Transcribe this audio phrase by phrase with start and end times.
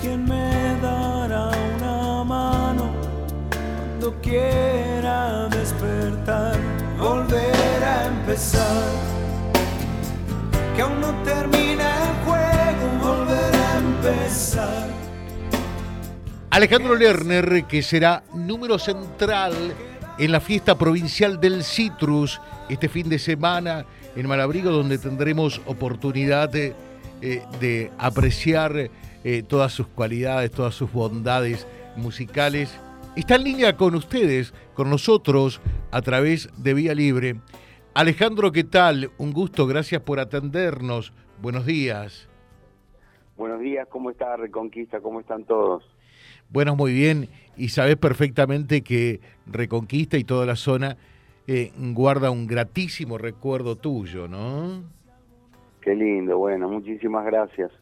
[0.00, 2.90] quien me dará una mano
[3.50, 6.58] cuando quiera despertar,
[6.98, 8.84] volver a empezar.
[10.74, 14.88] Que aún no termina el juego, volver a empezar.
[16.50, 19.52] Alejandro Lerner, que será número central
[20.18, 23.84] en la fiesta provincial del Citrus este fin de semana
[24.16, 26.74] en Malabrigo, donde tendremos oportunidad de,
[27.20, 28.90] eh, de apreciar
[29.24, 31.66] eh, todas sus cualidades, todas sus bondades
[31.96, 32.78] musicales.
[33.16, 37.36] Está en línea con ustedes, con nosotros, a través de Vía Libre.
[37.94, 39.10] Alejandro, ¿qué tal?
[39.18, 41.12] Un gusto, gracias por atendernos.
[41.42, 42.28] Buenos días.
[43.36, 45.00] Buenos días, ¿cómo está Reconquista?
[45.00, 45.82] ¿Cómo están todos?
[46.50, 47.28] Bueno, muy bien.
[47.56, 50.96] Y sabes perfectamente que Reconquista y toda la zona
[51.46, 54.84] eh, guarda un gratísimo recuerdo tuyo, ¿no?
[55.80, 57.72] Qué lindo, bueno, muchísimas gracias.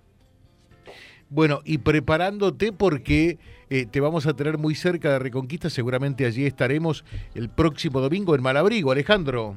[1.30, 6.46] Bueno, y preparándote porque eh, te vamos a tener muy cerca de Reconquista, seguramente allí
[6.46, 7.04] estaremos
[7.34, 9.54] el próximo domingo en Malabrigo, Alejandro.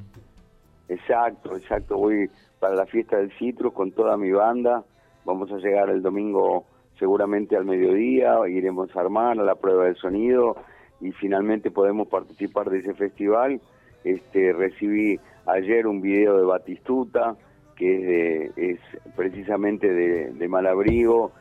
[0.89, 4.83] Exacto, exacto, voy para la fiesta del Citrus con toda mi banda,
[5.23, 6.65] vamos a llegar el domingo
[6.99, 10.57] seguramente al mediodía, iremos a armar a la prueba del sonido
[10.99, 13.61] y finalmente podemos participar de ese festival.
[14.03, 17.35] Este, recibí ayer un video de Batistuta,
[17.75, 18.79] que es,
[19.15, 21.31] precisamente de, de Malabrigo,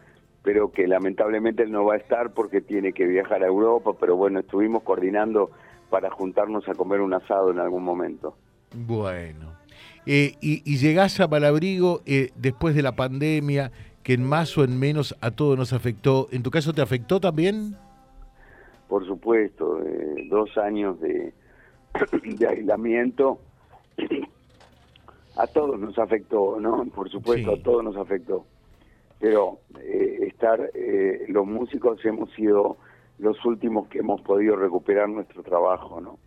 [0.43, 4.17] pero que lamentablemente él no va a estar porque tiene que viajar a Europa, pero
[4.17, 5.51] bueno, estuvimos coordinando
[5.91, 8.35] para juntarnos a comer un asado en algún momento.
[8.75, 9.53] Bueno,
[10.07, 13.71] eh, y, y, llegás a Malabrigo eh, después de la pandemia,
[14.03, 16.29] que en más o en menos a todos nos afectó.
[16.31, 17.77] ¿En tu caso te afectó también?
[18.89, 21.35] Por supuesto, eh, dos años de,
[22.39, 23.41] de aislamiento
[25.37, 26.87] a todos nos afectó, ¿no?
[26.87, 27.61] Por supuesto, sí.
[27.61, 28.47] a todos nos afectó
[29.21, 32.79] pero eh, estar eh, los músicos hemos sido
[33.21, 36.19] los últimos que hemos podido recuperar nuestro trabajo, ¿no?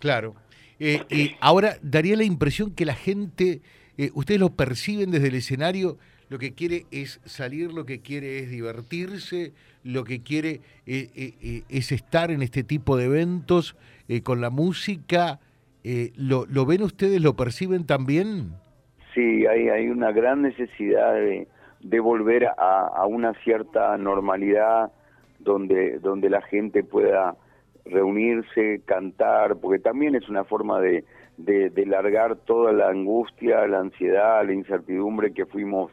[0.00, 0.34] Claro.
[0.80, 3.60] Eh, y ahora daría la impresión que la gente,
[3.98, 5.98] eh, ustedes lo perciben desde el escenario,
[6.30, 9.52] lo que quiere es salir, lo que quiere es divertirse,
[9.84, 13.76] lo que quiere eh, es estar en este tipo de eventos
[14.22, 15.40] con la música.
[15.82, 18.52] ¿lo, ¿Lo ven ustedes, lo perciben también?
[19.14, 21.48] Sí, hay, hay una gran necesidad de,
[21.80, 24.92] de volver a, a, una cierta normalidad
[25.38, 27.36] donde, donde la gente pueda
[27.84, 31.04] reunirse, cantar, porque también es una forma de,
[31.38, 35.90] de, largar toda la angustia, la ansiedad, la incertidumbre que fuimos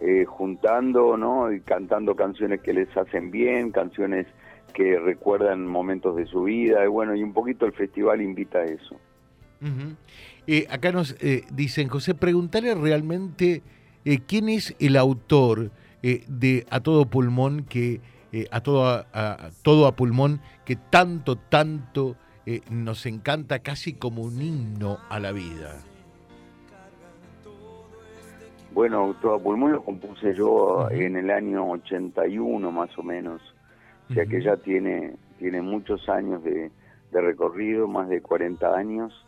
[0.00, 1.52] eh, juntando, ¿no?
[1.52, 4.26] Y cantando canciones que les hacen bien, canciones
[4.74, 8.64] que recuerdan momentos de su vida, y bueno, y un poquito el festival invita a
[8.64, 8.96] eso.
[9.62, 9.94] Uh
[10.68, 13.62] acá nos eh, dicen, José, preguntarle realmente
[14.04, 15.70] eh, ¿quién es el autor
[16.02, 18.00] eh, de A Todo Pulmón, que
[18.32, 22.16] eh, a, todo, a, a, todo a Pulmón, que tanto, tanto
[22.70, 25.80] nos encanta casi como un himno a la vida?
[28.72, 33.40] Bueno, Todo a Pulmón lo compuse yo en el año 81 más o menos,
[34.10, 36.70] o sea que ya tiene, tiene muchos años de,
[37.14, 39.24] de recorrido, más de 40 años.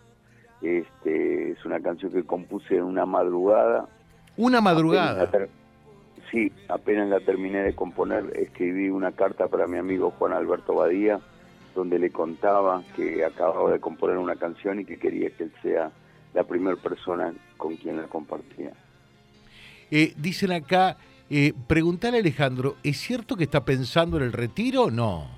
[0.60, 3.88] Este, es una canción que compuse en una madrugada,
[4.36, 5.24] una madrugada.
[5.24, 5.48] Apenas
[6.30, 11.20] sí, apenas la terminé de componer, escribí una carta para mi amigo Juan Alberto Badía,
[11.74, 15.90] donde le contaba que acababa de componer una canción y que quería que él sea
[16.34, 18.72] la primera persona con quien la compartía.
[19.90, 20.96] Eh, dicen acá,
[21.30, 25.28] eh, preguntarle a Alejandro, ¿es cierto que está pensando en el retiro o no?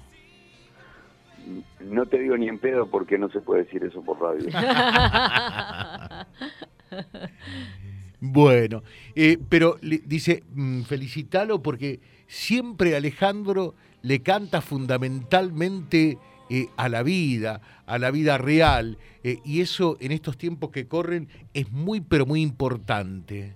[1.80, 4.48] No te digo ni en pedo porque no se puede decir eso por radio.
[8.21, 8.83] Bueno,
[9.15, 16.19] eh, pero dice, mm, felicítalo porque siempre Alejandro le canta fundamentalmente
[16.51, 20.89] eh, a la vida, a la vida real, eh, y eso en estos tiempos que
[20.89, 23.55] corren es muy, pero muy importante.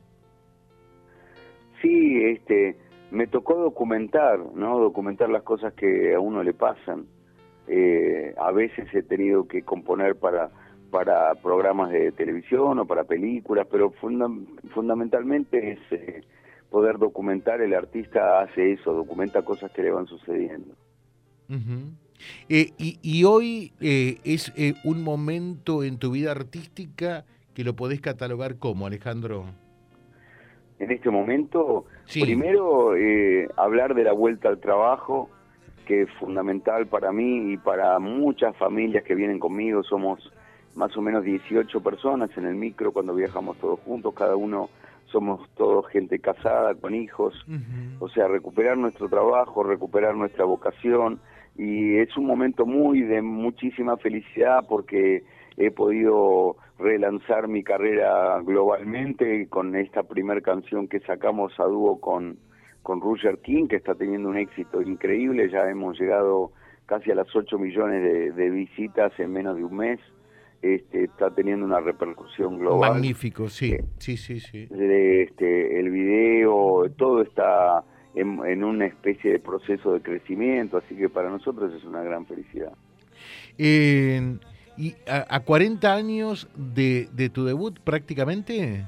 [1.81, 2.77] Sí, este,
[3.11, 4.79] me tocó documentar, ¿no?
[4.79, 7.07] Documentar las cosas que a uno le pasan.
[8.39, 10.51] A veces he tenido que componer para
[10.93, 14.29] para programas de televisión o para películas, pero funda
[14.75, 16.21] fundamentalmente es eh,
[16.71, 20.75] poder documentar, el artista hace eso, documenta cosas que le van sucediendo.
[21.49, 21.91] Uh -huh.
[22.51, 27.25] eh, y, y, hoy eh, es eh, un momento en tu vida artística
[27.55, 29.47] que lo podés catalogar como, Alejandro.
[30.79, 32.21] En este momento, sí.
[32.23, 35.31] primero eh, hablar de la vuelta al trabajo,
[35.87, 40.21] que es fundamental para mí y para muchas familias que vienen conmigo, somos
[40.75, 44.71] más o menos 18 personas en el micro cuando viajamos todos juntos, cada uno
[45.07, 47.35] somos todos gente casada, con hijos,
[47.99, 51.21] o sea, recuperar nuestro trabajo, recuperar nuestra vocación,
[51.57, 55.23] y es un momento muy de muchísima felicidad porque
[55.59, 62.39] he podido relanzar mi carrera globalmente con esta primera canción que sacamos a dúo con,
[62.83, 66.53] con Roger King, que está teniendo un éxito increíble, ya hemos llegado
[66.87, 70.01] casi a las 8 millones de, visitas en menos de un mes.
[70.63, 72.93] Este, está teniendo una repercusión global.
[72.93, 74.69] Magnífico, sí, eh, sí, sí, sí.
[74.71, 81.31] Este, el video, todo está en, una especie de proceso de crecimiento, así que para
[81.31, 82.73] nosotros es una gran felicidad.
[83.59, 88.85] ¿Y a, 40 años de, de tu debut prácticamente?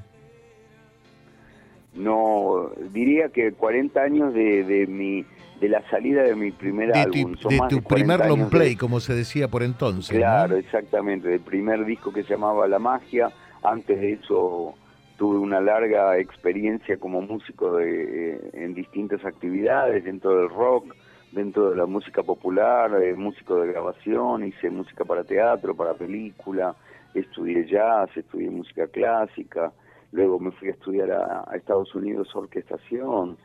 [1.95, 5.25] No, diría que 40 años de, de mi
[5.59, 7.35] de la salida de mi primer álbum.
[7.49, 10.15] de tu primer long play, como se decía por entonces.
[10.15, 13.31] Claro, exactamente, del primer disco que se llamaba La Magia.
[13.63, 14.75] Antes de eso
[15.17, 20.93] tuve una larga experiencia como músico de, eh, en distintas actividades, dentro del rock,
[21.31, 26.75] dentro de la música popular, eh, músico de grabación, hice música para teatro, para película,
[27.13, 29.71] estudié jazz, estudié música clásica,
[30.15, 33.37] luego me fui a estudiar a, Estados Unidos orquestación.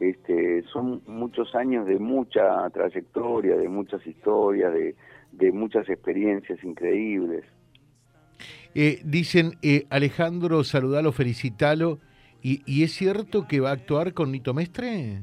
[0.00, 4.94] Este, son muchos años de mucha trayectoria, de muchas historias, de,
[5.32, 7.44] de muchas experiencias increíbles.
[8.74, 11.98] Eh, dicen, eh, Alejandro, saludalo, felicitalo.
[12.42, 15.22] ¿Y, ¿Y es cierto que va a actuar con Nito Mestre?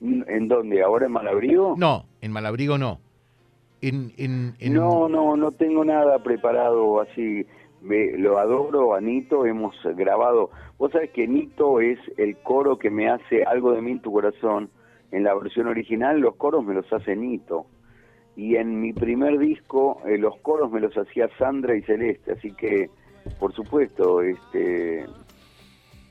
[0.00, 0.82] ¿En dónde?
[0.82, 1.74] ¿Ahora en Malabrigo?
[1.76, 3.00] No, en Malabrigo no.
[3.82, 7.44] En, en, No, no, no tengo nada preparado así.
[7.82, 10.50] Lo adoro a Nito, hemos grabado.
[10.78, 14.12] Vos sabés que Nito es el coro que me hace algo de mí en tu
[14.12, 14.70] corazón.
[15.10, 17.66] En la versión original los coros me los hace Nito
[18.36, 22.52] y en mi primer disco eh, los coros me los hacía Sandra y Celeste, así
[22.52, 22.90] que
[23.38, 25.06] por supuesto, este,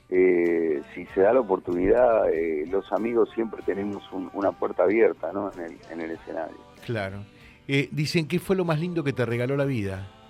[0.08, 4.02] eh, si se da la oportunidad, eh, los amigos siempre tenemos
[4.32, 5.52] una puerta abierta ¿no?
[5.52, 6.56] en, el, en el escenario.
[6.86, 7.22] Claro.
[7.66, 10.21] dicen, ¿qué fue lo más lindo que te regaló la vida?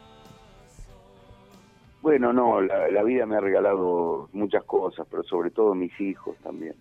[2.02, 6.36] Bueno, no, la, la vida me ha regalado muchas cosas, pero sobre todo mis hijos
[6.42, 6.74] también,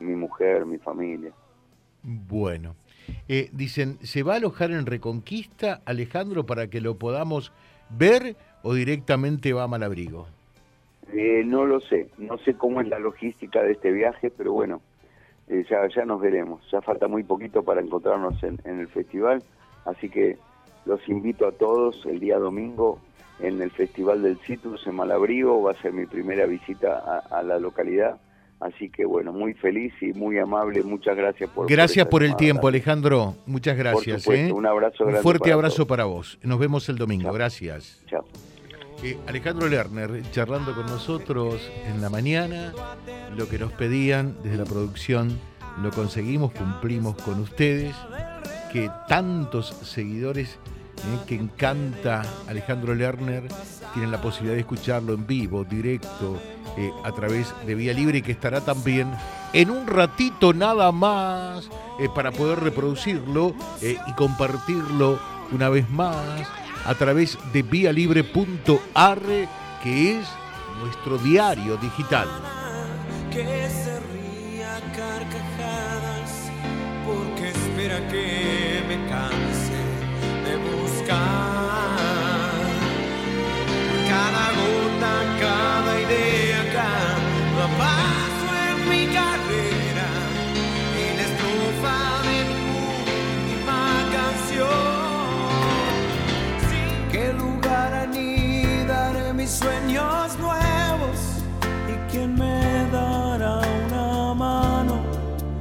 [0.00, 1.32] mi mujer, mi familia.
[2.02, 2.74] Bueno.
[3.28, 7.52] Eh, dicen, ¿se va a alojar en Reconquista, Alejandro, para que lo podamos
[7.90, 10.26] ver o directamente va a Malabrigo?
[11.12, 14.80] Eh, no lo sé, no sé cómo es la logística de este viaje, pero bueno,
[15.48, 16.62] eh, ya, ya nos veremos.
[16.70, 19.42] Ya falta muy poquito para encontrarnos en, el festival,
[19.84, 20.38] así que
[20.86, 22.98] los invito a todos el día domingo
[23.40, 27.58] en el Festival del Citrus en Malabrigo, va a ser mi primera visita a la
[27.58, 28.18] localidad
[28.64, 30.82] Así que bueno, muy feliz y muy amable.
[30.82, 31.68] Muchas gracias por.
[31.68, 33.34] Gracias por, el tiempo, Alejandro.
[33.44, 34.26] Muchas gracias.
[34.28, 34.50] ¿eh?
[34.52, 35.18] Un abrazo grande.
[35.18, 36.38] Un fuerte abrazo para vos.
[36.42, 37.30] Nos vemos el domingo.
[37.30, 38.02] Gracias.
[38.06, 38.24] Chao.
[39.02, 42.72] Eh, Alejandro Lerner, charlando con nosotros en la mañana,
[43.36, 45.38] lo que nos pedían desde la producción,
[45.82, 47.94] lo conseguimos, cumplimos con ustedes,
[48.72, 50.58] que tantos seguidores
[51.04, 53.44] eh, que encanta Alejandro Lerner
[53.92, 56.38] tienen la posibilidad de escucharlo en vivo, directo,
[56.76, 59.12] eh, a través de Vía Libre que estará también
[59.52, 61.68] en un ratito nada más
[62.00, 65.18] eh, para poder reproducirlo y compartirlo
[65.52, 66.48] una vez más
[66.84, 69.20] a través de vialibre.ar
[69.82, 70.26] que es
[70.80, 72.28] nuestro diario digital.
[85.40, 86.44] Cada idea
[87.78, 90.08] paso en mi carrera
[91.00, 93.82] y la estrofa de mi última
[94.16, 94.68] canción.
[96.68, 101.18] Sin qué lugar anidaré mis sueños nuevos
[101.88, 105.00] y quién me dará una mano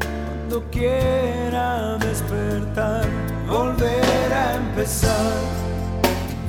[0.09, 3.07] cuando quiera despertar,
[3.47, 5.33] volver a empezar.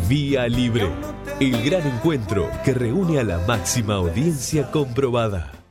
[0.08, 5.63] Vía Libre el gran encuentro que reúne a la máxima audiencia comprobada.